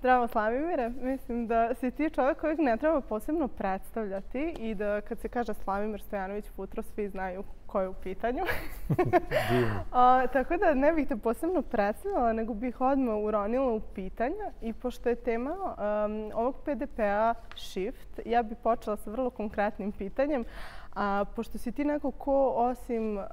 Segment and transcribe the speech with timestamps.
[0.00, 5.18] Zdravo Slavimire, mislim da si ti čovjek kojeg ne treba posebno predstavljati i da kad
[5.18, 8.44] se kaže Slavimir Stojanović Futro, svi znaju ko je u pitanju.
[9.92, 14.72] A, tako da ne bih te posebno predstavljala, nego bih odmah uronila u pitanja i
[14.72, 20.44] pošto je tema um, ovog PDP-a Shift, ja bih počela sa vrlo konkretnim pitanjem.
[20.94, 23.24] A, pošto si ti neko ko osim um,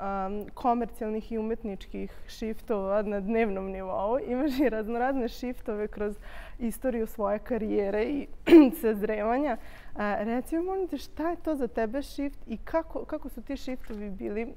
[0.53, 6.15] komercijalnih i umetničkih shiftova na dnevnom nivou, imaš i raznorazne shiftove kroz
[6.59, 8.27] istoriju svoje karijere i
[8.81, 9.57] sazrevanja.
[9.97, 13.41] A, reci mi, molim te, šta je to za tebe shift i kako, kako su
[13.41, 14.53] ti shiftovi bili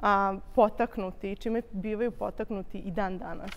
[0.00, 3.50] a, potaknuti i čime bivaju potaknuti i dan danas?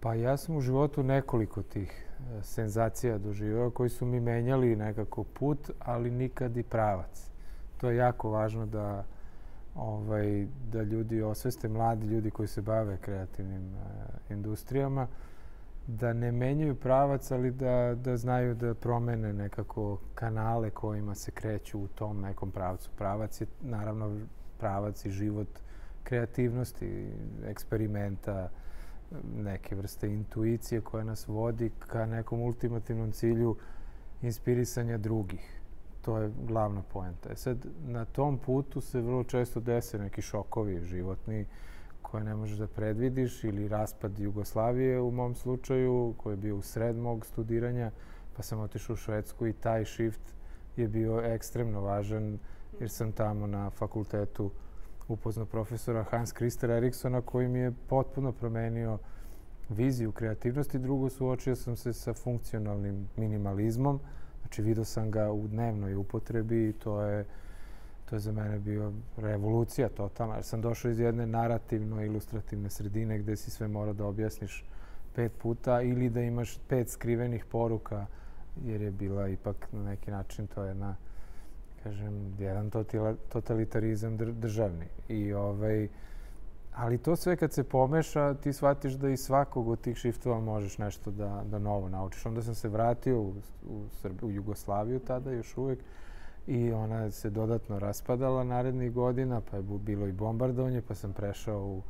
[0.00, 5.24] Pa ja sam u životu nekoliko tih e, senzacija doživao koji su mi menjali nekako
[5.24, 7.30] put, ali nikad i pravac.
[7.80, 9.04] To je jako važno da
[9.74, 15.06] ovaj, da ljudi osveste, mladi ljudi koji se bave kreativnim uh, industrijama,
[15.86, 21.80] da ne menjaju pravac, ali da, da znaju da promene nekako kanale kojima se kreću
[21.80, 22.90] u tom nekom pravcu.
[22.96, 24.18] Pravac je naravno
[24.58, 25.48] pravac i život
[26.02, 27.12] kreativnosti,
[27.46, 28.48] eksperimenta,
[29.36, 33.56] neke vrste intuicije koja nas vodi ka nekom ultimativnom cilju
[34.22, 35.60] inspirisanja drugih.
[36.02, 37.30] To je glavna poenta.
[37.32, 41.46] E sad, na tom putu se vrlo često dese neki šokovi životni
[42.10, 46.62] koje ne možeš da predvidiš ili raspad Jugoslavije u mom slučaju koji je bio u
[46.62, 47.90] sred mog studiranja
[48.36, 50.34] pa sam otišao u Švedsku i taj shift
[50.76, 52.38] je bio ekstremno važan
[52.80, 54.50] jer sam tamo na fakultetu
[55.08, 58.98] upoznao profesora Hans Christer Eriksona koji mi je potpuno promenio
[59.68, 60.78] viziju kreativnosti.
[60.78, 64.00] Drugo, suočio sam se sa funkcionalnim minimalizmom.
[64.40, 67.24] Znači, vidio sam ga u dnevnoj upotrebi i to je,
[68.10, 70.34] to je za mene bio revolucija totalna.
[70.34, 74.64] Jer sam došao iz jedne narativno-ilustrativne sredine gde si sve mora da objasniš
[75.14, 78.06] pet puta ili da imaš pet skrivenih poruka
[78.64, 80.96] jer je bila ipak na neki način to jedna
[81.82, 82.70] kažem, jedan
[83.28, 84.86] totalitarizam državni.
[85.08, 85.88] I ovaj,
[86.74, 90.78] ali to sve kad se pomeša, ti shvatiš da iz svakog od tih shiftova možeš
[90.78, 92.26] nešto da, da novo naučiš.
[92.26, 93.34] Onda sam se vratio u,
[93.68, 95.78] u, Srb, u Jugoslaviju tada još uvek
[96.50, 101.64] i ona se dodatno raspadala narednih godina, pa je bilo i bombardovanje, pa sam prešao
[101.64, 101.82] u,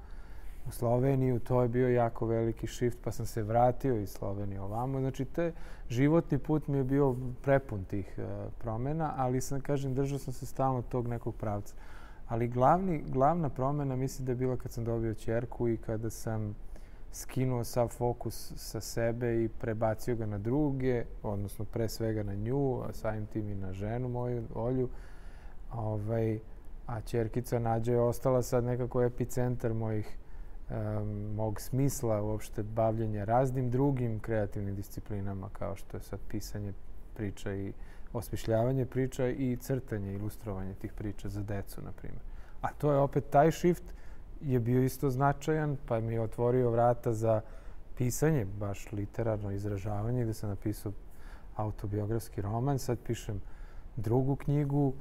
[0.68, 5.00] u Sloveniju, to je bio jako veliki shift, pa sam se vratio iz Slovenije ovamo.
[5.00, 5.52] Znači, te
[5.88, 10.46] životni put mi je bio prepun tih uh, promena, ali sam, kažem, držao sam se
[10.46, 11.74] stalno tog nekog pravca.
[12.28, 16.54] Ali glavni, glavna promena mislim da je bila kad sam dobio čerku i kada sam
[17.12, 22.82] skinuo sav fokus sa sebe i prebacio ga na druge, odnosno pre svega na nju,
[22.82, 24.88] a samim tim i na ženu moju, Olju.
[25.72, 26.38] Ovaj,
[26.86, 30.18] a čerkica Nađa je ostala sad nekako epicentar mojih
[30.70, 36.72] um, mog smisla uopšte bavljenja raznim drugim kreativnim disciplinama kao što je sad pisanje
[37.14, 37.72] priča i
[38.12, 42.22] osmišljavanje priča i crtanje, ilustrovanje tih priča za decu, na primjer.
[42.60, 43.84] A to je opet taj shift
[44.40, 47.40] je bio isto značajan, pa mi je otvorio vrata za
[47.96, 50.92] pisanje, baš literarno izražavanje, gde sam napisao
[51.56, 53.40] autobiografski roman, sad pišem
[53.96, 54.92] drugu knjigu,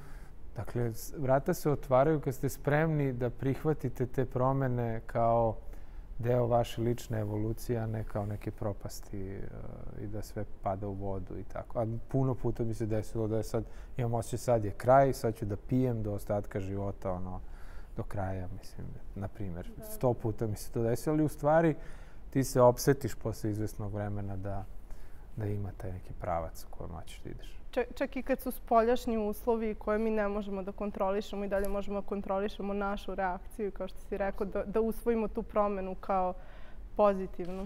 [0.60, 5.56] Dakle, vrata se otvaraju kad ste spremni da prihvatite te promene kao
[6.18, 10.94] deo vaše lične evolucije, a ne kao neke propasti uh, i da sve pada u
[10.94, 11.80] vodu i tako.
[11.80, 13.64] A puno puta mi se desilo da je sad,
[13.98, 17.40] imam osjećaj sad je kraj, sad ću da pijem do ostatka života, ono,
[17.98, 19.70] do kraja, mislim, na primjer.
[19.78, 19.86] Da.
[19.86, 21.76] Sto puta mi se to desilo, ali u stvari
[22.30, 24.66] ti se opsetiš posle izvesnog vremena da,
[25.36, 28.52] da ima taj neki pravac u kojem hoćeš da ideš čak, čak i kad su
[28.52, 33.72] spoljašnji uslovi koje mi ne možemo da kontrolišemo i dalje možemo da kontrolišemo našu reakciju,
[33.72, 36.34] kao što si rekao, da, da usvojimo tu promenu kao
[36.98, 37.66] pozitivnu.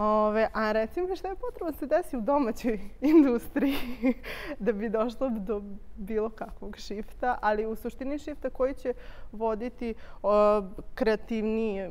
[0.00, 3.76] Ove, a recimo šta je potrebno da se desi u domaćoj industriji
[4.58, 5.62] da bi došlo do
[5.96, 8.94] bilo kakvog šifta, ali u suštini šifta koji će
[9.32, 10.62] voditi o,
[10.94, 11.90] kreativnije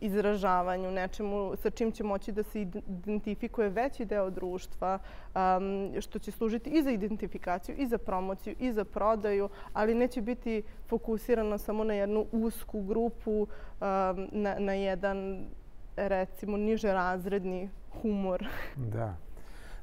[0.00, 6.30] izražavanju, nečemu sa čim će moći da se identifikuje veći deo društva, um, što će
[6.30, 11.84] služiti i za identifikaciju, i za promociju, i za prodaju, ali neće biti fokusirano samo
[11.84, 13.48] na jednu usku grupu, um,
[14.32, 15.46] na, na jedan,
[15.96, 17.70] recimo, niže razredni
[18.02, 18.46] humor.
[18.76, 19.16] Da.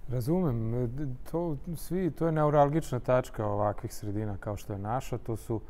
[0.09, 0.89] Razumem.
[1.31, 5.17] To, svi, to je neuralgična tačka ovakvih sredina kao što je naša.
[5.17, 5.61] To su,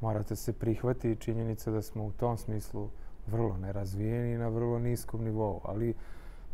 [0.00, 2.88] morate se prihvati činjenica da smo u tom smislu
[3.26, 5.94] vrlo nerazvijeni na vrlo niskom nivou, ali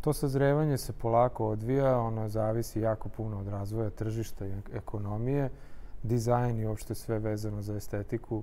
[0.01, 5.51] to sazrevanje se polako odvija, ono zavisi jako puno od razvoja tržišta i ekonomije,
[6.03, 8.43] dizajn i uopšte sve vezano za estetiku,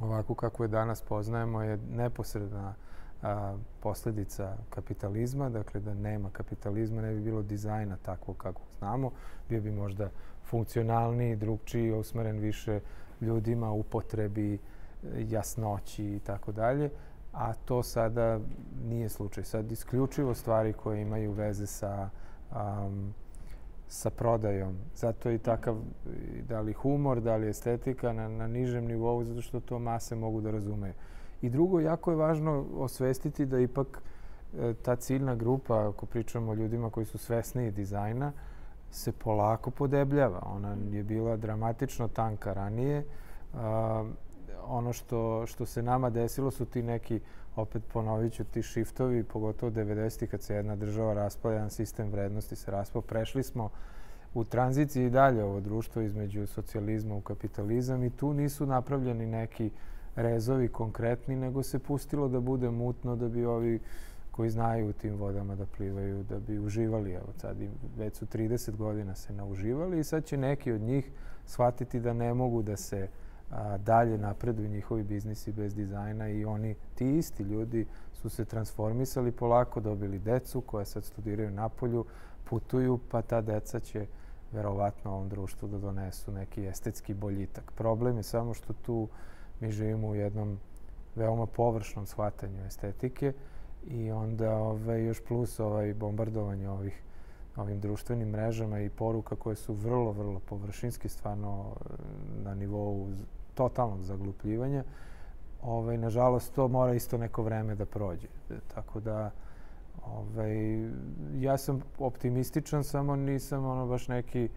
[0.00, 2.74] ovako kako je danas poznajemo, je neposredna
[3.22, 9.10] a, posljedica kapitalizma, dakle da nema kapitalizma, ne bi bilo dizajna takvog kako znamo,
[9.48, 10.10] bio bi možda
[10.44, 12.80] funkcionalniji, drugčiji, usmeren više
[13.20, 14.58] ljudima, upotrebi,
[15.28, 16.90] jasnoći i tako dalje.
[17.32, 18.40] A to sada
[18.84, 19.44] nije slučaj.
[19.44, 22.10] Sad isključivo stvari koje imaju veze sa
[22.50, 23.14] um,
[23.90, 24.76] sa prodajom.
[24.94, 25.76] Zato je i takav,
[26.48, 30.40] da li humor, da li estetika na, na nižem nivou, zato što to mase mogu
[30.40, 30.92] da razumeju.
[31.42, 34.02] I drugo, jako je važno osvestiti da ipak
[34.58, 38.32] e, ta ciljna grupa, ako pričamo o ljudima koji su svesniji dizajna,
[38.90, 40.42] se polako podebljava.
[40.46, 43.04] Ona je bila dramatično tanka ranije.
[43.54, 44.04] A,
[44.66, 47.20] ono što, što se nama desilo su ti neki,
[47.56, 50.26] opet ponovit ću, ti shiftovi, pogotovo 90.
[50.26, 53.02] kad se jedna država raspala, jedan sistem vrednosti se raspao.
[53.02, 53.70] Prešli smo
[54.34, 59.70] u tranziciji i dalje ovo društvo između socijalizma u kapitalizam i tu nisu napravljeni neki
[60.22, 63.80] rezovi konkretni, nego se pustilo da bude mutno da bi ovi
[64.30, 67.12] koji znaju u tim vodama da plivaju, da bi uživali.
[67.12, 67.56] Evo sad
[67.98, 71.10] već su 30 godina se nauživali i sad će neki od njih
[71.46, 73.08] shvatiti da ne mogu da se
[73.50, 79.32] a, dalje napreduju njihovi biznisi bez dizajna i oni, ti isti ljudi, su se transformisali
[79.32, 82.04] polako, dobili decu koja sad studiraju na polju,
[82.44, 84.06] putuju, pa ta deca će
[84.52, 87.72] verovatno ovom društvu da donesu neki estetski boljitak.
[87.72, 89.08] Problem je samo što tu
[89.60, 90.58] mi živimo u jednom
[91.14, 93.32] veoma površnom shvatanju estetike
[93.86, 97.02] i onda ovaj, još plus ovaj bombardovanje ovih
[97.56, 101.76] ovim društvenim mrežama i poruka koje su vrlo, vrlo površinski, stvarno
[102.44, 103.08] na nivou
[103.54, 104.84] totalnog zaglupljivanja.
[105.62, 108.28] Ovaj, nažalost, to mora isto neko vreme da prođe.
[108.74, 109.30] Tako da,
[110.06, 110.56] ovaj,
[111.34, 114.48] ja sam optimističan, samo nisam ono baš neki,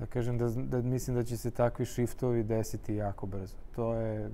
[0.00, 3.56] da kažem, da, da mislim da će se takvi shiftovi desiti jako brzo.
[3.76, 4.30] To je,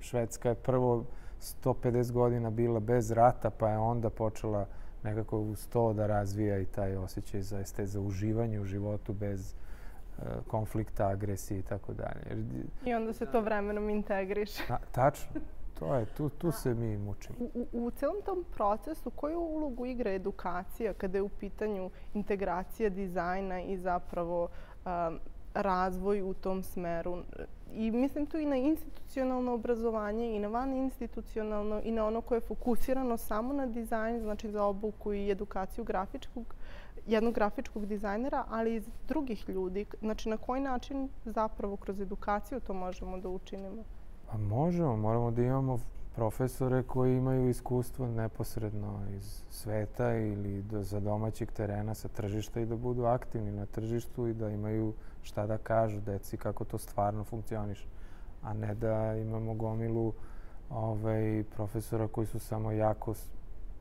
[0.00, 1.04] Švedska je prvo
[1.40, 4.66] 150 godina bila bez rata, pa je onda počela
[5.02, 10.24] nekako uz to da razvija i taj osjećaj za, za uživanje u životu bez uh,
[10.46, 12.44] konflikta, agresije i tako dalje.
[12.84, 14.62] I onda se to vremenom integriše.
[14.68, 15.40] Na, tačno.
[15.78, 17.38] To je, tu, tu se mi mučimo.
[17.54, 23.60] U, u celom tom procesu koju ulogu igra edukacija kada je u pitanju integracija dizajna
[23.60, 24.48] i zapravo
[24.84, 25.18] um,
[25.54, 27.16] razvoj u tom smeru?
[27.74, 32.36] I mislim tu i na institucionalno obrazovanje i na van institucionalno i na ono koje
[32.36, 36.54] je fokusirano samo na dizajn, znači za obuku i edukaciju grafičkog,
[37.06, 39.86] jednog grafičkog dizajnera, ali i drugih ljudi.
[40.00, 43.82] Znači na koji način zapravo kroz edukaciju to možemo da učinimo?
[44.30, 45.78] Pa možemo, moramo da imamo
[46.14, 52.66] profesore koji imaju iskustvo neposredno iz sveta ili do, za domaćeg terena sa tržišta i
[52.66, 54.92] da budu aktivni na tržištu i da imaju
[55.22, 57.86] šta da kažu deci kako to stvarno funkcioniše.
[58.42, 60.12] A ne da imamo gomilu
[60.70, 63.14] ovaj, profesora koji su samo jako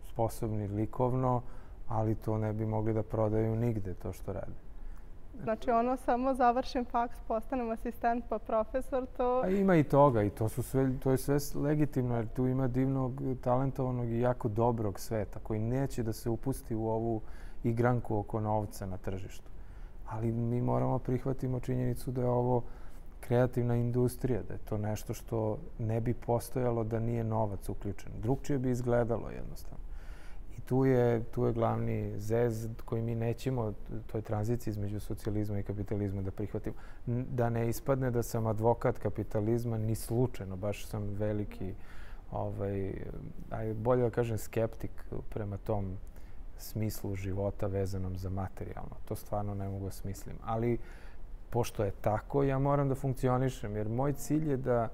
[0.04, 1.42] sposobni likovno,
[1.88, 4.71] ali to ne bi mogli da prodaju nigde to što rade.
[5.44, 9.42] Znači ono samo završim faks, postanem asistent pa profesor, to...
[9.44, 12.68] A ima i toga i to, su sve, to je sve legitimno jer tu ima
[12.68, 17.22] divnog, talentovanog i jako dobrog sveta koji neće da se upusti u ovu
[17.63, 19.51] igranku oko novca na tržištu.
[20.10, 22.63] Ali mi moramo prihvatimo činjenicu da je ovo
[23.19, 28.12] kreativna industrija, da je to nešto što ne bi postojalo da nije novac uključen.
[28.22, 29.90] Drugčije bi izgledalo jednostavno
[30.65, 33.74] tu je, tu je glavni zez koji mi nećemo,
[34.08, 36.75] toj tranziciji između socijalizma i kapitalizma da prihvatimo.
[37.06, 41.74] Da ne ispadne da sam advokat kapitalizma ni slučajno, baš sam veliki,
[42.32, 42.94] ovaj,
[43.50, 44.91] aj, bolje da kažem, skeptik
[45.30, 45.98] prema tom
[46.58, 48.96] smislu života vezanom za materijalno.
[49.06, 50.36] To stvarno ne mogu da smislim.
[50.44, 50.77] Ali,
[51.50, 54.89] pošto je tako, ja moram da funkcionišem, jer moj cilj je da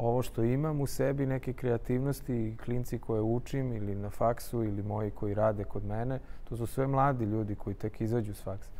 [0.00, 4.82] ovo što imam u sebi, neke kreativnosti i klinci koje učim ili na faksu ili
[4.82, 8.70] moji koji rade kod mene, to su sve mladi ljudi koji tek izađu s faksa.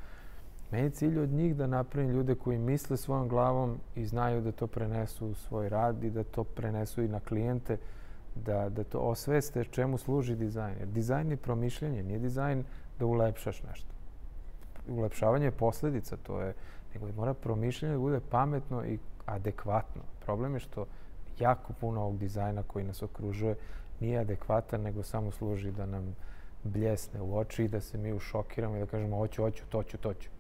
[0.71, 4.53] Meni je cilj od njih da napravim ljude koji misle svojom glavom i znaju da
[4.53, 7.77] to prenesu u svoj rad i da to prenesu i na klijente,
[8.35, 10.79] da, da to osveste čemu služi dizajn.
[10.79, 12.65] Jer dizajn je promišljanje, nije dizajn
[12.99, 13.91] da ulepšaš nešto.
[14.89, 16.55] Ulepšavanje je posledica, to je,
[16.95, 20.03] nego mora promišljanje da bude pametno i adekvatno.
[20.25, 20.87] Problem je što
[21.41, 23.57] jako puno ovog dizajna koji nas okružuje
[24.01, 26.17] nije adekvatan, nego samo služi da nam
[26.63, 29.99] bljesne u oči i da se mi ušokiramo i da kažemo hoću, hoću, to ću,
[29.99, 30.31] to ću.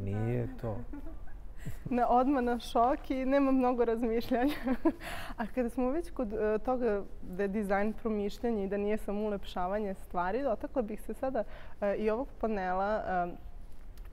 [0.00, 0.76] Nije to.
[1.96, 4.54] na odmah na šok i nema mnogo razmišljanja.
[5.38, 9.20] A kada smo već kod uh, toga da je dizajn promišljanje i da nije samo
[9.20, 13.51] ulepšavanje stvari, dotakla bih se sada uh, i ovog panela uh,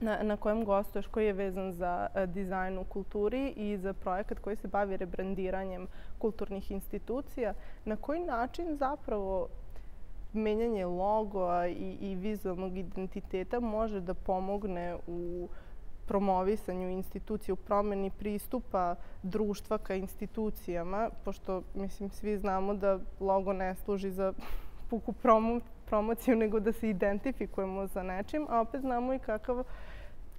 [0.00, 4.38] na, na kojem gostuješ, koji je vezan za uh, dizajn u kulturi i za projekat
[4.38, 5.86] koji se bavi rebrandiranjem
[6.18, 7.54] kulturnih institucija.
[7.84, 9.48] Na koji način zapravo
[10.32, 15.48] menjanje logoa i, i vizualnog identiteta može da pomogne u
[16.06, 23.74] promovisanju institucije, u promeni pristupa društva ka institucijama, pošto, mislim, svi znamo da logo ne
[23.74, 24.32] služi za
[24.90, 29.64] puku promo, promociju, nego da se identifikujemo za nečim, a opet znamo i kakav,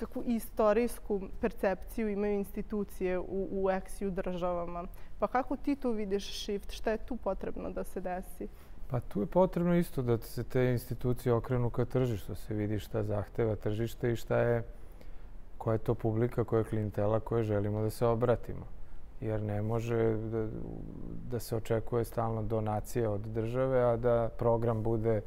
[0.02, 4.88] kakvu istorijsku percepciju imaju institucije u, u eksiju državama.
[5.20, 6.72] Pa kako ti tu vidiš shift?
[6.72, 8.48] Šta je tu potrebno da se desi?
[8.90, 12.80] Pa tu je potrebno isto da se te institucije okrenu ka tržištu, da se vidi
[12.80, 14.64] šta zahteva tržište i šta je,
[15.58, 18.66] koja je to publika, koja je klijentela koje želimo da se obratimo.
[19.22, 20.48] Jer ne može da,
[21.32, 25.22] da se očekuje stalno donacije od države, a da program bude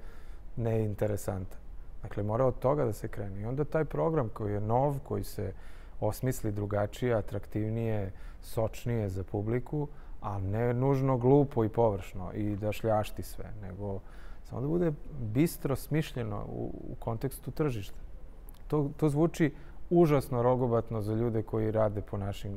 [0.57, 1.64] neinteresantan.
[2.05, 3.41] Dakle, mora od toga da se krene.
[3.41, 5.53] I onda taj program koji je nov, koji se
[6.01, 9.89] osmisli drugačije, atraktivnije, sočnije za publiku,
[10.21, 14.01] a ne nužno glupo i površno i da šljašti sve, nego
[14.45, 17.99] samo da bude bistro smišljeno u, u kontekstu tržišta.
[18.69, 19.53] To, to zvuči
[19.91, 22.53] užasno rogobatno za ljude koji rade po našim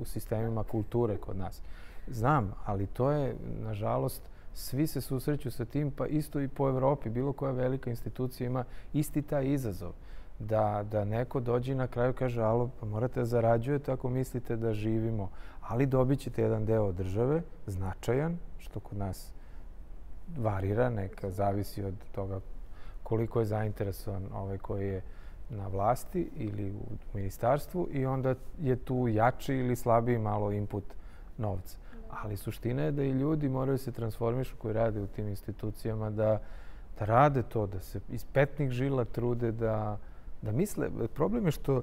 [0.00, 1.62] u sistemima kulture kod nas.
[2.06, 4.22] Znam, ali to je, nažalost,
[4.58, 7.10] svi se susreću sa tim, pa isto i po Evropi.
[7.10, 9.92] Bilo koja velika institucija ima isti taj izazov.
[10.38, 14.72] Da, da neko dođe na kraju kaže, alo, pa morate da zarađujete ako mislite da
[14.72, 15.30] živimo
[15.68, 19.32] ali dobit ćete jedan deo države, značajan, što kod nas
[20.36, 22.40] varira, neka zavisi od toga
[23.02, 25.02] koliko je zainteresovan ovaj koji je
[25.50, 26.84] na vlasti ili u
[27.14, 30.84] ministarstvu i onda je tu jači ili slabiji malo input
[31.38, 31.78] novca.
[32.10, 36.40] Ali suština je da i ljudi moraju se transformišu koji rade u tim institucijama, da,
[36.98, 39.98] da rade to, da se iz petnih žila trude da,
[40.42, 40.88] da misle.
[41.14, 41.82] Problem je što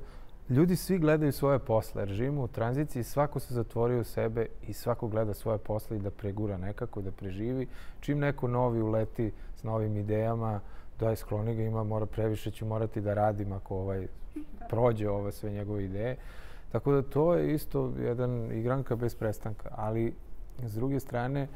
[0.50, 4.74] ljudi svi gledaju svoje posle, jer živimo u tranziciji, svako se zatvorio u sebe i
[4.74, 7.68] svako gleda svoje posle i da pregura nekako, da preživi.
[8.00, 10.60] Čim neko novi uleti s novim idejama,
[11.00, 14.08] da je skloni ga ima, mora previše ću morati da radim ako ovaj
[14.70, 16.18] prođe ove sve njegove ideje.
[16.72, 19.70] Tako da to je isto jedan igranka bez prestanka.
[19.72, 20.14] Ali,
[20.64, 21.48] s druge strane,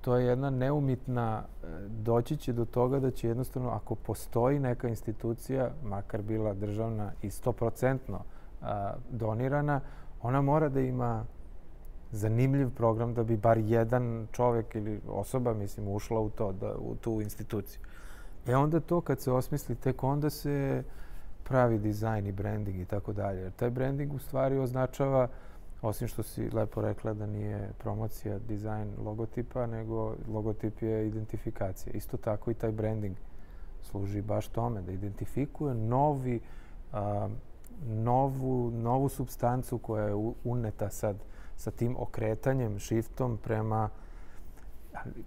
[0.00, 4.88] to je jedna neumitna, e, doći će do toga da će jednostavno, ako postoji neka
[4.88, 8.20] institucija, makar bila državna i stoprocentno
[9.10, 9.80] donirana,
[10.22, 11.24] ona mora da ima
[12.10, 16.94] zanimljiv program da bi bar jedan čovek ili osoba, mislim, ušla u to, da, u
[16.94, 17.80] tu instituciju.
[18.46, 20.82] E onda to kad se osmisli, tek onda se
[21.44, 23.40] pravi dizajn i branding i tako dalje.
[23.40, 25.28] Jer taj branding u stvari označava
[25.82, 31.92] Osim što si lepo rekla da nije promocija, dizajn logotipa, nego logotip je identifikacija.
[31.92, 33.16] Isto tako i taj branding
[33.82, 36.40] služi baš tome, da identifikuje novi,
[36.92, 37.28] a,
[37.86, 41.16] novu, novu substancu koja je uneta sad
[41.56, 43.88] sa tim okretanjem, shiftom prema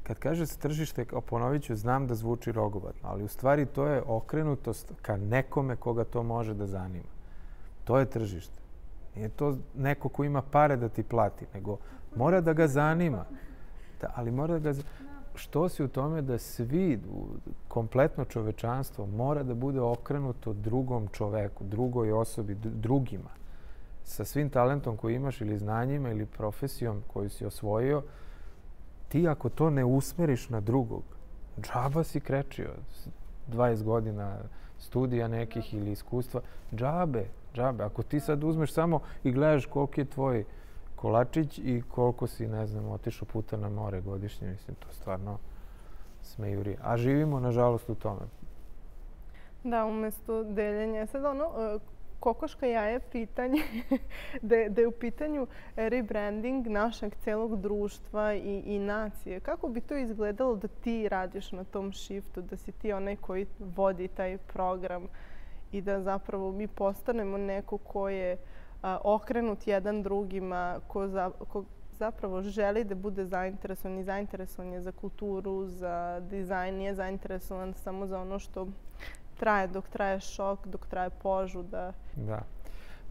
[0.04, 4.94] kad kaže tržište, ponovit ću, znam da zvuči rogobatno, ali u stvari to je okrenutost
[5.02, 7.10] ka nekome koga to može da zanima.
[7.84, 8.60] To je tržište.
[9.16, 11.78] Nije to neko ko ima pare da ti plati, nego
[12.16, 13.26] mora da ga zanima.
[14.02, 14.80] Da, ali mora da ga
[15.36, 17.00] Što si u tome da svi,
[17.68, 23.30] kompletno čovečanstvo, mora da bude okrenuto drugom čoveku, drugoj osobi, drugima.
[24.04, 28.04] Sa svim talentom koji imaš ili znanjima ili profesijom koju si osvojio,
[29.16, 31.04] ti ako to ne usmeriš na drugog,
[31.62, 32.70] džaba si krečio
[33.52, 34.38] 20 godina
[34.78, 36.42] studija nekih ili iskustva,
[36.74, 37.84] džabe, džabe.
[37.84, 40.44] Ako ti sad uzmeš samo i gledaš koliki je tvoj
[40.96, 45.38] kolačić i koliko si, ne znam, otišao puta na more godišnje, mislim, to stvarno
[46.22, 46.78] smejuri.
[46.84, 48.28] A živimo, nažalost, u tome.
[49.64, 51.08] Da, umesto deljenja.
[51.08, 51.80] Sad ono,
[52.20, 52.66] kokoška
[53.12, 53.62] pitanje,
[54.42, 59.40] da, je, da je u pitanju rebranding našeg celog društva i, i nacije.
[59.40, 63.46] Kako bi to izgledalo da ti radiš na tom shiftu, da si ti onaj koji
[63.60, 65.08] vodi taj program?
[65.72, 68.38] I da zapravo mi postanemo neko ko je
[68.82, 71.64] a, okrenut jedan drugima, ko, za, ko
[71.98, 78.08] zapravo želi da bude zainteresovan i zainteresovan je za kulturu, za dizajn, nije zainteresovan samo
[78.08, 78.68] za ono što
[79.40, 81.94] traje dok traje šok, dok traje požuda.
[82.16, 82.42] Da.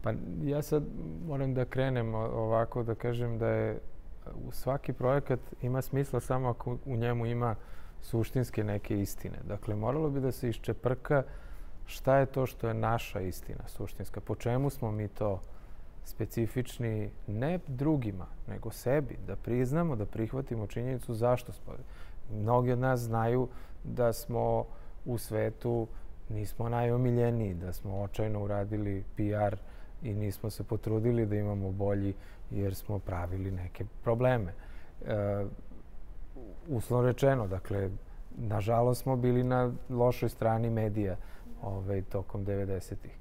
[0.01, 0.13] Pa
[0.43, 0.83] ja sad
[1.27, 3.79] moram da krenem ovako da kažem da je
[4.47, 7.55] u svaki projekat ima smisla samo ako u njemu ima
[8.01, 9.37] suštinske neke istine.
[9.47, 11.23] Dakle, moralo bi da se iščeprka
[11.85, 15.41] šta je to što je naša istina suštinska, po čemu smo mi to
[16.05, 21.73] specifični ne drugima, nego sebi, da priznamo, da prihvatimo činjenicu zašto smo.
[22.33, 23.47] Mnogi od nas znaju
[23.83, 24.65] da smo
[25.05, 25.87] u svetu
[26.29, 29.55] nismo najomiljeniji, da smo očajno uradili PR
[30.03, 32.13] i nismo se potrudili da imamo bolji
[32.51, 34.53] jer smo pravili neke probleme.
[35.05, 35.45] E,
[36.67, 37.89] uslovno rečeno, dakle,
[38.37, 41.15] nažalost smo bili na lošoj strani medija
[41.63, 43.17] ovaj, tokom 90-ih.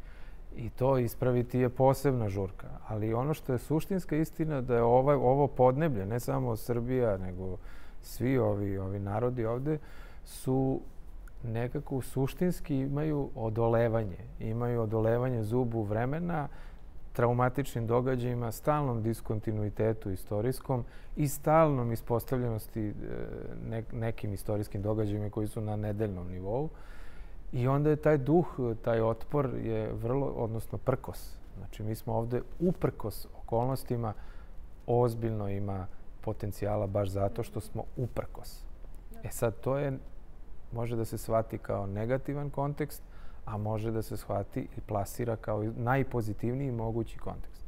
[0.56, 2.66] I to ispraviti je posebna žurka.
[2.88, 7.56] Ali ono što je suštinska istina da je ovaj, ovo podneblje, ne samo Srbija, nego
[8.02, 9.78] svi ovi, ovi narodi ovde,
[10.24, 10.80] su
[11.44, 14.18] nekako suštinski imaju odolevanje.
[14.40, 16.48] Imaju odolevanje zubu vremena,
[17.12, 20.84] traumatičnim događajima, stalnom diskontinuitetu istorijskom
[21.16, 26.68] i stalnom ispostavljenosti e, nekim istorijskim događajima koji su na nedeljnom nivou.
[27.52, 28.46] I onda je taj duh,
[28.82, 31.36] taj otpor je vrlo, odnosno prkos.
[31.58, 34.12] Znači, mi smo ovde uprkos okolnostima
[34.86, 35.86] ozbiljno ima
[36.20, 38.64] potencijala baš zato što smo uprkos.
[39.22, 39.98] E sad, to je,
[40.74, 43.02] može da se shvati kao negativan kontekst,
[43.44, 47.62] a može da se shvati i plasira kao najpozitivniji mogući kontekst.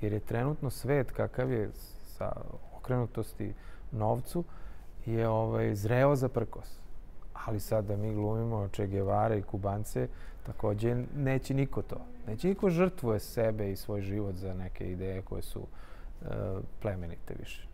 [0.00, 1.70] Jer je trenutno svet kakav je
[2.06, 2.32] sa
[2.76, 3.54] okrenutosti
[3.92, 4.44] novcu
[5.06, 6.78] je ovaj, zreo za prkos.
[7.46, 10.08] Ali sad da mi glumimo Che Guevara i Kubance,
[10.46, 12.00] takođe neće niko to.
[12.26, 16.26] Neće niko žrtvuje sebe i svoj život za neke ideje koje su e,
[16.82, 17.68] plemenite više.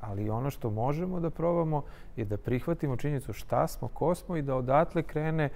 [0.00, 1.82] Ali ono što možemo da probamo
[2.16, 5.48] je da prihvatimo činjenicu šta smo, ko smo i da odatle krene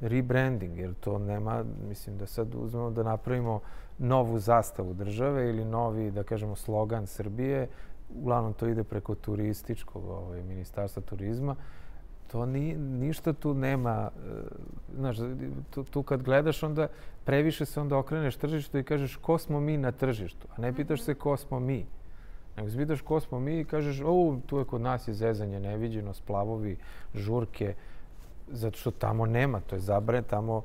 [0.00, 3.60] rebranding, jer to nema, mislim da sad uzmemo da napravimo
[3.98, 7.68] novu zastavu države ili novi, da kažemo, slogan Srbije,
[8.14, 11.56] uglavnom to ide preko turističkog ovaj, ministarstva turizma,
[12.32, 14.30] to ni, ništa tu nema, e,
[14.96, 15.16] znaš,
[15.70, 16.88] tu, tu kad gledaš onda
[17.24, 21.02] previše se onda okreneš tržištu i kažeš ko smo mi na tržištu, a ne pitaš
[21.02, 21.86] se ko smo mi.
[22.56, 25.60] Nego se pitaš ko smo mi i kažeš, o, tu je kod nas je zezanje
[25.60, 26.76] neviđeno, splavovi,
[27.14, 27.74] žurke,
[28.48, 30.62] zato što tamo nema, to je zabre, tamo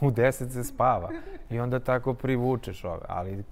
[0.00, 1.10] u deset se spava.
[1.50, 3.06] I onda tako privučeš ove.
[3.08, 3.44] Ali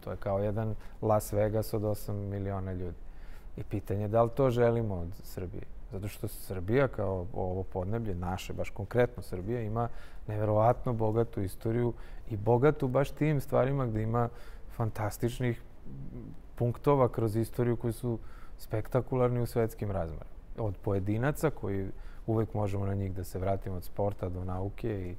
[0.00, 2.96] to je kao jedan Las Vegas od 8 miliona ljudi.
[3.56, 5.62] I pitanje je da li to želimo od Srbije.
[5.92, 9.88] Zato što Srbija kao ovo podneblje, naše, baš konkretno Srbija, ima
[10.26, 11.92] neverovatno bogatu istoriju
[12.30, 14.28] i bogatu baš tim stvarima gde ima
[14.76, 15.62] fantastičnih
[16.54, 18.18] punktova kroz istoriju koji su
[18.58, 20.30] spektakularni u svetskim razmerama.
[20.58, 21.88] Od pojedinaca koji
[22.26, 25.16] uvek možemo na njih da se vratimo od sporta do nauke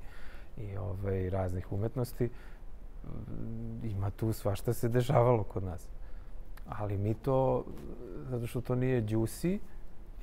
[0.58, 2.30] i, i ove, raznih umetnosti.
[3.84, 5.88] Ima tu svašta se dešavalo kod nas.
[6.70, 7.66] Ali mi to,
[8.30, 9.60] zato što to nije juicy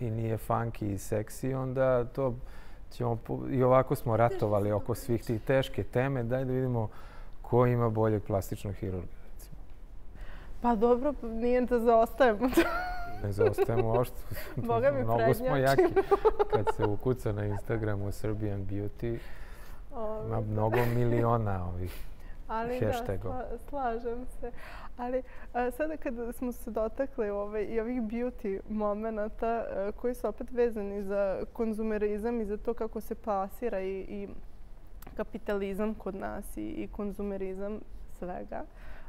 [0.00, 2.34] i nije funky i seksi, onda to
[2.90, 3.18] ćemo,
[3.50, 6.88] i ovako smo ratovali oko svih tih teške teme, daj da vidimo
[7.42, 9.21] ko ima boljeg plastičnog hirurga.
[10.62, 12.48] Pa dobro, nije da zaostajemo
[13.22, 14.16] ne zaostajemo ošto.
[14.68, 15.82] Boga mi Mnogo smo jaki.
[16.52, 19.18] Kad se ukuca na Instagramu Serbian Beauty,
[20.26, 22.06] ima mnogo miliona ovih
[22.48, 23.36] Ali hashtagova.
[23.36, 24.52] da, slažem se.
[24.96, 25.22] Ali
[25.52, 30.50] a, sada kad smo se dotakli ove, i ovih beauty momenta a, koji su opet
[30.50, 34.28] vezani za konzumerizam i za to kako se pasira i, i
[35.16, 37.80] kapitalizam kod nas i, i konzumerizam
[38.18, 38.62] svega.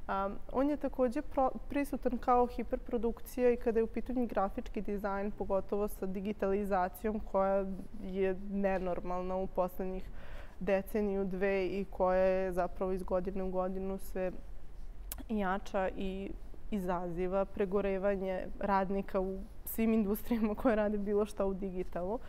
[0.08, 1.22] Um, on je takođe
[1.70, 7.66] prisutan kao hiperprodukcija i kada je u pitanju grafički dizajn, pogotovo sa digitalizacijom koja
[8.02, 10.10] je nenormalna u poslednjih
[10.60, 14.32] deceniju, dve i koja je zapravo iz godine u godinu sve
[15.30, 16.32] jača i
[16.72, 22.20] izaziva pregorevanje radnika u svim industrijama koje rade bilo šta u digitalu.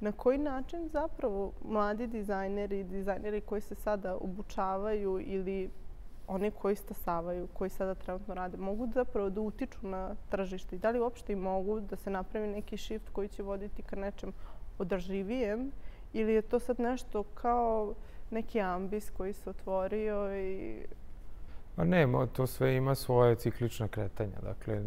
[0.00, 5.70] Na koji način zapravo mladi dizajneri, dizajneri koji se sada obučavaju ili
[6.28, 10.90] oni koji stasavaju, koji sada trenutno rade, mogu zapravo da utiču na tržište i da
[10.90, 14.32] li uopšte i mogu da se napravi neki shift koji će voditi ka nečem
[14.78, 15.70] održivijem
[16.12, 17.94] ili je to sad nešto kao
[18.30, 20.76] neki ambis koji se otvorio i
[21.78, 24.40] Pa ne, to sve ima svoje ciklična kretanja.
[24.42, 24.82] Dakle,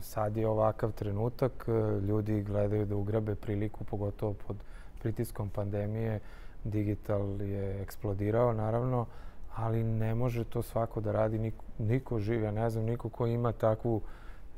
[0.00, 1.66] sad je ovakav trenutak,
[2.08, 4.56] ljudi gledaju da ugrabe priliku, pogotovo pod
[5.00, 6.20] pritiskom pandemije.
[6.64, 9.06] Digital je eksplodirao, naravno,
[9.56, 12.44] ali ne može to svako da radi, niko, niko živi.
[12.44, 14.00] Ja ne znam niko ko ima takvu,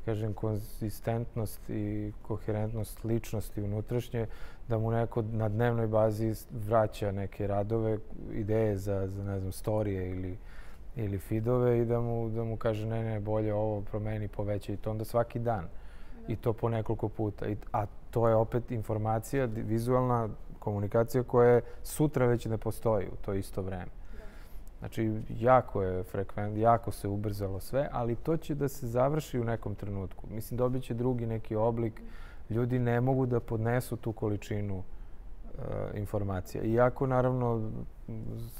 [0.05, 4.27] kažem, konzistentnost i koherentnost ličnosti unutrašnje,
[4.67, 7.97] da mu neko na dnevnoj bazi vraća neke radove,
[8.33, 10.37] ideje za, za ne znam, storije ili,
[10.95, 14.77] ili feedove i da mu, da mu kaže ne, ne, bolje ovo promeni, poveća i
[14.77, 15.61] to onda svaki dan.
[15.61, 16.33] Da.
[16.33, 17.47] I to po nekoliko puta.
[17.47, 20.29] I, a to je opet informacija, vizualna
[20.59, 23.97] komunikacija koja je sutra već ne postoji u to isto vreme.
[24.79, 29.43] Znači, jako je frekvent, jako se ubrzalo sve, ali to će da se završi u
[29.43, 30.27] nekom trenutku.
[30.29, 32.01] Mislim, dobit će drugi neki oblik.
[32.49, 36.63] Ljudi ne mogu da podnesu tu količinu e, informacija.
[36.63, 37.71] Iako, naravno,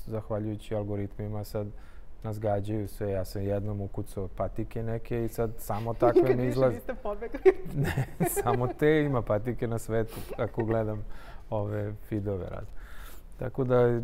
[0.06, 1.68] zahvaljujući algoritmima sad
[2.24, 3.12] nas gađaju sve.
[3.12, 6.76] Ja sam jednom ukucao patike neke i sad samo takve mi izlaze.
[6.76, 7.40] Nikad više pobegli.
[7.84, 11.06] ne, samo te ima patike na svetu ako gledam
[11.50, 12.77] ove feedove razne.
[13.40, 14.02] Tako da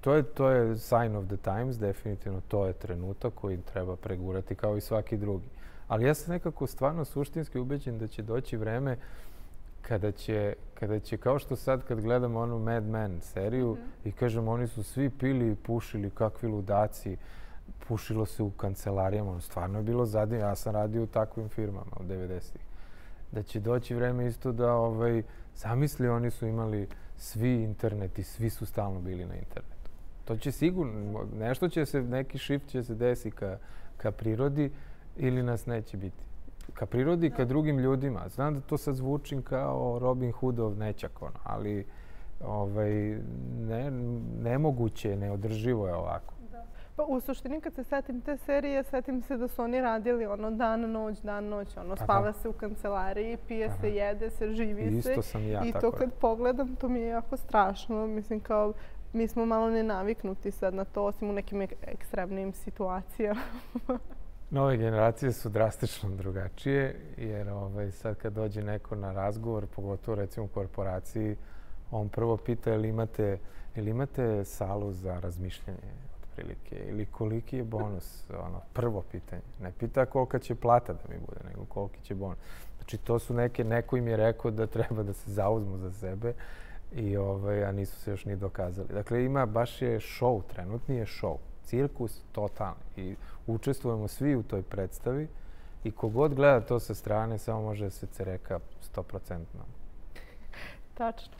[0.00, 4.54] to je, to je sign of the times, definitivno to je trenutak koji treba pregurati
[4.54, 5.46] kao i svaki drugi.
[5.88, 8.96] Ali ja sam nekako stvarno suštinski ubeđen da će doći vreme
[9.82, 14.08] kada će, kada će kao što sad kad gledamo onu Mad Men seriju mm -hmm.
[14.08, 17.16] i kažemo oni su svi pili i pušili kakvi ludaci,
[17.88, 22.02] pušilo se u kancelarijama, stvarno je bilo zadnje, ja sam radio u takvim firmama u
[22.02, 22.62] 90-ih.
[23.32, 25.22] Da će doći vreme isto da, ovaj,
[25.56, 29.90] zamisli, oni su imali svi internet i svi su stalno bili na internetu.
[30.24, 33.58] To će sigurno, nešto će se, neki shift će se desi ka,
[33.96, 34.70] ka prirodi
[35.16, 36.22] ili nas neće biti.
[36.74, 38.28] Ka prirodi, ka drugim ljudima.
[38.28, 41.86] Znam da to sad zvučim kao Robin Hoodov nećak, ono, ali
[42.44, 43.18] ovaj,
[43.60, 43.90] ne,
[44.42, 46.34] nemoguće, neodrživo je ovako.
[46.96, 50.50] Pa u suštini kad se setim te serije, setim se da su oni radili ono
[50.50, 53.76] dan, noć, dan, noć, ono spava se u kancelariji, pije Aha.
[53.80, 55.10] se, jede se, živi I se.
[55.10, 56.14] Isto sam ja, I to kad je.
[56.20, 58.06] pogledam, to mi je jako strašno.
[58.06, 58.72] Mislim kao,
[59.12, 63.40] mi smo malo nenaviknuti sad na to, osim u nekim ek ekstremnim situacijama.
[64.50, 70.46] Nove generacije su drastično drugačije, jer ovaj, sad kad dođe neko na razgovor, pogotovo recimo
[70.46, 71.36] u korporaciji,
[71.90, 73.38] on prvo pita je li imate,
[73.76, 79.42] je li imate salu za razmišljanje otprilike ili koliki je bonus, ono, prvo pitanje.
[79.60, 82.38] Ne pita kolika će plata da mi bude, nego koliki će bonus.
[82.76, 86.34] Znači, to su neke, neko im je rekao da treba da se zauzmu za sebe,
[86.94, 88.88] i ovaj, a nisu se još ni dokazali.
[88.88, 93.14] Dakle, ima, baš je show, trenutni je show, cirkus totalni i
[93.46, 95.28] učestvujemo svi u toj predstavi
[95.84, 98.58] i kogod gleda to sa strane samo može da se cereka
[98.94, 99.38] 100%.
[100.94, 101.34] Tačno.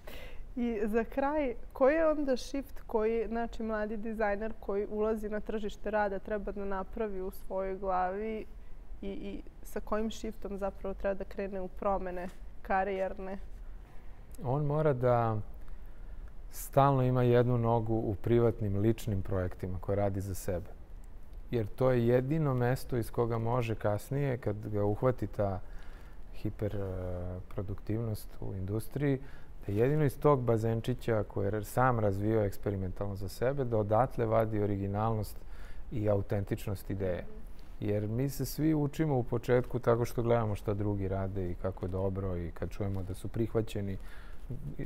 [0.56, 5.90] I za kraj, koji je onda shift koji, znači, mladi dizajner koji ulazi na tržište
[5.90, 8.46] rada treba da napravi u svojoj glavi
[9.02, 12.28] i, i sa kojim shiftom zapravo treba da krene u promene
[12.62, 13.38] karijerne?
[14.44, 15.36] On mora da
[16.50, 20.70] stalno ima jednu nogu u privatnim, ličnim projektima koje radi za sebe.
[21.50, 25.60] Jer to je jedino mesto iz koga može kasnije, kad ga uhvati ta
[26.34, 29.18] hiperproduktivnost u industriji,
[29.66, 34.62] da jedino iz tog bazenčića koje je sam razvio eksperimentalno za sebe, da odatle vadi
[34.62, 35.36] originalnost
[35.92, 37.24] i autentičnost ideje.
[37.80, 41.86] Jer mi se svi učimo u početku tako što gledamo šta drugi rade i kako
[41.86, 43.98] je dobro i kad čujemo da su prihvaćeni,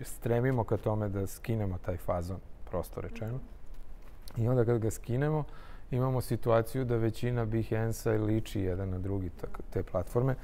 [0.03, 2.39] stremimo ka tome da skinemo taj fazon,
[2.71, 3.39] prosto rečeno.
[4.37, 5.45] I onda kad ga skinemo,
[5.91, 9.31] imamo situaciju da većina Behance-a liči jedan na drugi
[9.71, 10.35] te platforme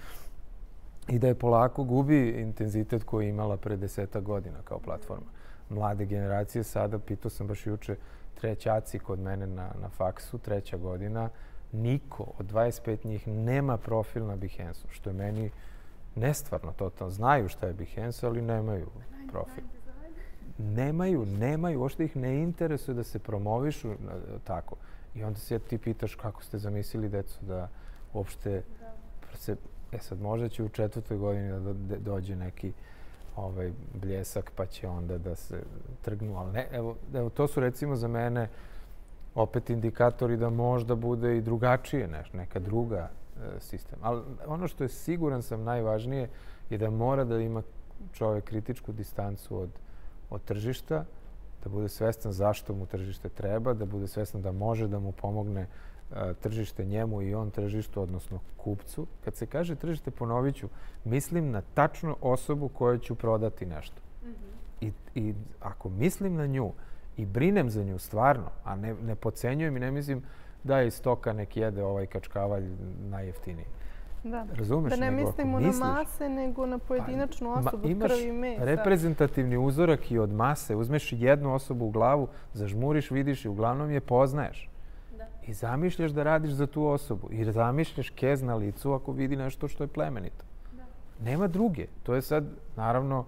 [1.09, 5.27] i da je polako gubi intenzitet koji je imala pre deseta godina kao platforma.
[5.69, 7.97] Mlade generacije sada, pitao sam baš juče,
[8.35, 11.29] trećaci kod mene na, na faksu, treća godina,
[11.73, 15.51] niko od 25 njih nema profil na Behance-u, što je meni
[16.15, 17.11] nestvarno totalno.
[17.11, 18.87] Znaju šta je Behance, ali nemaju
[19.31, 19.65] profil.
[20.59, 23.95] Nemaju, nemaju, uopšte ih ne interesuje da se promovišu
[24.45, 24.77] tako.
[25.15, 27.69] I onda se ti pitaš kako ste zamislili decu da
[28.13, 28.63] uopšte
[29.31, 29.37] da.
[29.37, 29.57] se
[29.93, 32.73] E sad, možda će u četvrtoj godini da dođe neki
[33.37, 35.63] ovaj, bljesak, pa će onda da se
[36.03, 36.37] trgnu.
[36.37, 38.49] Ali ne, evo, evo, to su recimo za mene
[39.35, 43.99] opet indikatori da možda bude i drugačije neš, neka druga e, sistem.
[44.03, 46.29] Ali ono što je siguran sam najvažnije
[46.71, 47.63] je da mora da ima
[48.13, 49.71] čovek kritičku distancu od,
[50.31, 51.05] od tržišta,
[51.65, 55.67] da bude svestan zašto mu tržište treba, da bude svestan da može da mu pomogne
[56.41, 59.07] tržište njemu i on tržištu, odnosno kupcu.
[59.25, 60.69] Kad se kaže tržište, ponovit ću,
[61.05, 64.01] mislim na tačnu osobu kojoj ću prodati nešto.
[64.23, 64.53] Mm -hmm.
[64.81, 66.73] I, I ako mislim na nju
[67.17, 70.23] i brinem za nju stvarno, a ne, ne pocenjujem i ne mislim
[70.65, 72.69] da je iz stoka nek jede ovaj kačkavalj
[73.11, 73.67] najjeftiniji.
[74.25, 74.47] Da.
[74.55, 74.93] Razumeš?
[74.93, 78.65] Da ne mislimo na mase, nego na pojedinačnu pa, osobu, ma, krvi mesa.
[78.65, 80.77] reprezentativni uzorak i od mase.
[80.77, 84.72] Uzmeš jednu osobu u glavu, zažmuriš, vidiš i uglavnom je poznaješ.
[85.47, 87.29] I zamišljaš da radiš za tu osobu.
[87.31, 90.45] I zamišljaš kez na licu ako vidi nešto što je plemenito.
[90.73, 90.85] Da.
[91.25, 91.87] Nema druge.
[92.03, 92.45] To je sad,
[92.77, 93.25] naravno,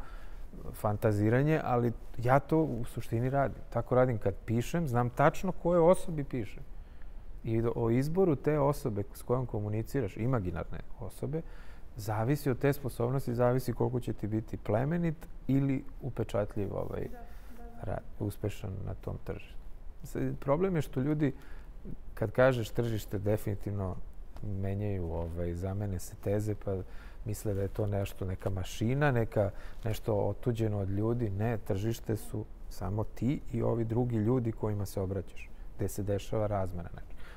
[0.72, 3.62] fantaziranje, ali ja to u suštini radim.
[3.70, 6.62] Tako radim kad pišem, znam tačno koje osobi pišem.
[7.44, 11.42] I o izboru te osobe s kojom komuniciraš, imaginarne osobe,
[11.96, 17.18] zavisi od te sposobnosti, zavisi koliko će ti biti plemenit ili upečatljiv ovaj, da,
[17.56, 17.92] da.
[17.92, 19.54] rad, uspešan na tom tržištu.
[20.40, 21.32] Problem je što ljudi
[22.14, 23.96] kad kažeš tržište, definitivno
[24.42, 26.76] menjaju, ovaj, zamene se teze pa
[27.24, 29.50] misle da je to nešto, neka mašina, neka,
[29.84, 31.30] nešto otuđeno od ljudi.
[31.30, 36.46] Ne, tržište su samo ti i ovi drugi ljudi kojima se obraćaš, gde se dešava
[36.46, 36.88] razmena.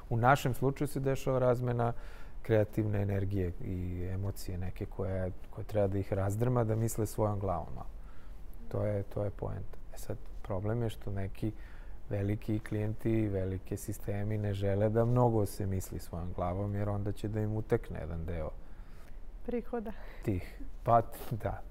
[0.09, 1.93] U našem slučaju se dešava razmena
[2.41, 7.73] kreativne energije i emocije neke koje, koje treba da ih razdrma, da misle svojom glavom.
[8.71, 9.77] To je, to je poenta.
[9.93, 11.51] E sad, problem je što neki
[12.09, 17.27] veliki klijenti, velike sistemi ne žele da mnogo se misli svojom glavom, jer onda će
[17.27, 18.49] da im utekne jedan deo
[19.45, 19.91] prihoda.
[20.23, 21.61] Tih, pa da,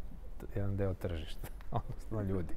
[0.54, 2.54] jedan deo tržišta, odnosno ljudi.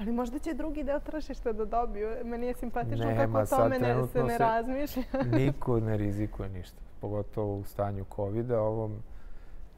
[0.00, 2.08] Ali možda će drugi deo tržišta da dobiju.
[2.24, 5.02] Meni je simpatično Nema, kako o tome ne, se ne razmišlja.
[5.38, 8.60] niko ne rizikuje ništa, pogotovo u stanju COVID-a.
[8.60, 9.02] Ovom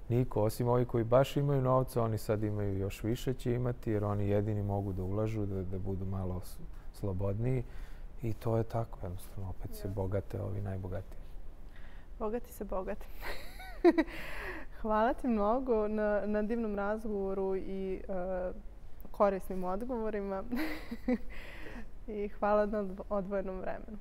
[0.09, 4.05] niko, osim ovi koji baš imaju novca, oni sad imaju još više će imati, jer
[4.05, 6.35] oni jedini mogu da ulažu, da, da budu malo
[6.99, 7.65] slobodniji.
[8.23, 11.19] I to je tako, jednostavno, opet se bogate ovi najbogatiji.
[12.19, 13.07] Bogati se bogati.
[14.83, 18.55] Hvala ti mnogo na, na divnom razgovoru i uh,
[19.11, 20.45] korisnim odgovorima.
[22.09, 23.99] I hvala na odvojenom vremenu.